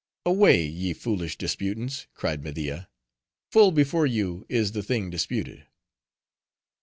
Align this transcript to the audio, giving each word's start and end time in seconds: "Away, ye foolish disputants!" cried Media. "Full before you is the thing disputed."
"Away, 0.25 0.65
ye 0.65 0.93
foolish 0.93 1.37
disputants!" 1.37 2.07
cried 2.15 2.43
Media. 2.43 2.89
"Full 3.51 3.71
before 3.71 4.07
you 4.07 4.47
is 4.49 4.71
the 4.71 4.81
thing 4.81 5.11
disputed." 5.11 5.67